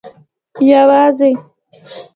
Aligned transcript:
یوازي 0.71 1.29